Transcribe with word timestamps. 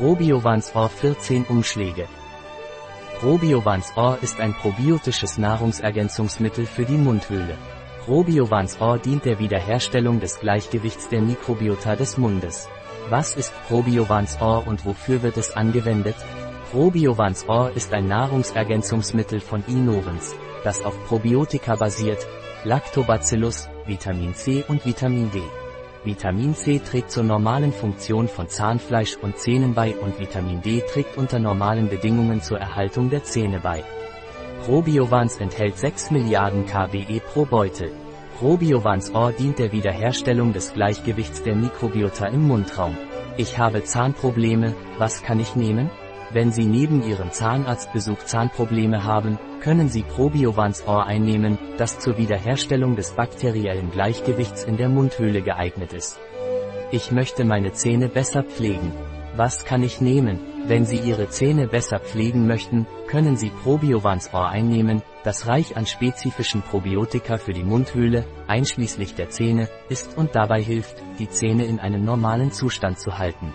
Probiovans 0.00 0.74
Or 0.74 0.88
14 0.88 1.44
Umschläge. 1.50 2.08
Probiovans 3.20 3.92
Or 3.96 4.16
ist 4.22 4.40
ein 4.40 4.54
probiotisches 4.54 5.36
Nahrungsergänzungsmittel 5.36 6.64
für 6.64 6.86
die 6.86 6.96
Mundhöhle. 6.96 7.58
Probiovans 8.06 8.80
Or 8.80 8.96
dient 8.96 9.26
der 9.26 9.38
Wiederherstellung 9.38 10.18
des 10.18 10.40
Gleichgewichts 10.40 11.10
der 11.10 11.20
Mikrobiota 11.20 11.96
des 11.96 12.16
Mundes. 12.16 12.66
Was 13.10 13.34
ist 13.34 13.52
Probiovans 13.68 14.40
Or 14.40 14.66
und 14.66 14.86
wofür 14.86 15.22
wird 15.22 15.36
es 15.36 15.54
angewendet? 15.54 16.16
Probiovans 16.72 17.46
Or 17.46 17.70
ist 17.74 17.92
ein 17.92 18.08
Nahrungsergänzungsmittel 18.08 19.40
von 19.40 19.62
Inovens, 19.66 20.34
das 20.64 20.82
auf 20.82 20.96
Probiotika 21.08 21.76
basiert, 21.76 22.26
Lactobacillus, 22.64 23.68
Vitamin 23.84 24.34
C 24.34 24.64
und 24.66 24.82
Vitamin 24.86 25.30
D. 25.30 25.42
Vitamin 26.02 26.54
C 26.54 26.78
trägt 26.78 27.10
zur 27.10 27.24
normalen 27.24 27.72
Funktion 27.72 28.26
von 28.26 28.48
Zahnfleisch 28.48 29.16
und 29.20 29.36
Zähnen 29.36 29.74
bei 29.74 29.94
und 29.94 30.18
Vitamin 30.18 30.62
D 30.62 30.80
trägt 30.80 31.18
unter 31.18 31.38
normalen 31.38 31.90
Bedingungen 31.90 32.40
zur 32.40 32.58
Erhaltung 32.58 33.10
der 33.10 33.22
Zähne 33.22 33.60
bei. 33.60 33.84
Probiovans 34.64 35.36
enthält 35.36 35.76
6 35.76 36.10
Milliarden 36.10 36.64
kBe 36.64 37.20
pro 37.20 37.44
Beutel. 37.44 37.92
Probiovans 38.38 39.14
Ohr 39.14 39.32
dient 39.32 39.58
der 39.58 39.72
Wiederherstellung 39.72 40.54
des 40.54 40.72
Gleichgewichts 40.72 41.42
der 41.42 41.54
Mikrobiota 41.54 42.28
im 42.28 42.48
Mundraum. 42.48 42.96
Ich 43.36 43.58
habe 43.58 43.84
Zahnprobleme, 43.84 44.74
was 44.96 45.22
kann 45.22 45.38
ich 45.38 45.54
nehmen? 45.54 45.90
Wenn 46.32 46.52
Sie 46.52 46.64
neben 46.64 47.02
Ihrem 47.02 47.32
Zahnarztbesuch 47.32 48.18
Zahnprobleme 48.18 49.02
haben, 49.02 49.36
können 49.60 49.88
Sie 49.88 50.02
Probiovans 50.02 50.86
Ohr 50.86 51.04
einnehmen, 51.04 51.58
das 51.76 51.98
zur 51.98 52.18
Wiederherstellung 52.18 52.94
des 52.94 53.12
bakteriellen 53.12 53.90
Gleichgewichts 53.90 54.62
in 54.62 54.76
der 54.76 54.88
Mundhöhle 54.88 55.42
geeignet 55.42 55.92
ist. 55.92 56.20
Ich 56.92 57.10
möchte 57.10 57.44
meine 57.44 57.72
Zähne 57.72 58.08
besser 58.08 58.44
pflegen. 58.44 58.92
Was 59.36 59.64
kann 59.64 59.82
ich 59.82 60.00
nehmen? 60.00 60.38
Wenn 60.66 60.86
Sie 60.86 60.98
Ihre 60.98 61.28
Zähne 61.28 61.66
besser 61.66 61.98
pflegen 61.98 62.46
möchten, 62.46 62.86
können 63.08 63.36
Sie 63.36 63.50
Probiovans 63.50 64.32
Ohr 64.32 64.48
einnehmen, 64.48 65.02
das 65.24 65.48
reich 65.48 65.76
an 65.76 65.86
spezifischen 65.86 66.62
Probiotika 66.62 67.38
für 67.38 67.52
die 67.52 67.64
Mundhöhle, 67.64 68.24
einschließlich 68.46 69.14
der 69.14 69.30
Zähne, 69.30 69.68
ist 69.88 70.16
und 70.16 70.36
dabei 70.36 70.62
hilft, 70.62 70.96
die 71.18 71.28
Zähne 71.28 71.64
in 71.64 71.80
einem 71.80 72.04
normalen 72.04 72.52
Zustand 72.52 73.00
zu 73.00 73.18
halten. 73.18 73.52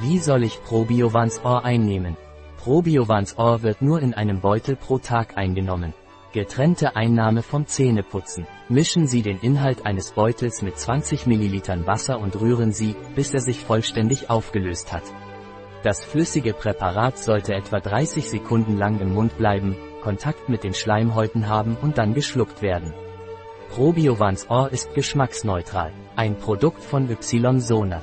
Wie 0.00 0.18
soll 0.18 0.44
ich 0.44 0.62
Probiovans 0.62 1.44
Ohr 1.44 1.64
einnehmen? 1.64 2.16
Probiovans 2.58 3.36
Ohr 3.36 3.62
wird 3.62 3.82
nur 3.82 4.00
in 4.00 4.14
einem 4.14 4.40
Beutel 4.40 4.76
pro 4.76 4.98
Tag 4.98 5.36
eingenommen. 5.36 5.92
Getrennte 6.32 6.94
Einnahme 6.94 7.42
vom 7.42 7.66
Zähneputzen. 7.66 8.46
Mischen 8.68 9.08
Sie 9.08 9.22
den 9.22 9.40
Inhalt 9.40 9.86
eines 9.86 10.12
Beutels 10.12 10.62
mit 10.62 10.78
20 10.78 11.26
ml 11.26 11.86
Wasser 11.86 12.20
und 12.20 12.40
rühren 12.40 12.72
Sie, 12.72 12.94
bis 13.16 13.34
er 13.34 13.40
sich 13.40 13.64
vollständig 13.64 14.30
aufgelöst 14.30 14.92
hat. 14.92 15.02
Das 15.82 16.04
flüssige 16.04 16.52
Präparat 16.54 17.18
sollte 17.18 17.54
etwa 17.54 17.80
30 17.80 18.28
Sekunden 18.28 18.76
lang 18.76 19.00
im 19.00 19.14
Mund 19.14 19.36
bleiben, 19.36 19.74
Kontakt 20.02 20.48
mit 20.48 20.62
den 20.62 20.74
Schleimhäuten 20.74 21.48
haben 21.48 21.76
und 21.80 21.98
dann 21.98 22.14
geschluckt 22.14 22.62
werden. 22.62 22.92
Probiovans 23.70 24.48
Ohr 24.48 24.70
ist 24.70 24.94
geschmacksneutral. 24.94 25.92
Ein 26.14 26.36
Produkt 26.36 26.84
von 26.84 27.08
Ysonat. 27.10 28.02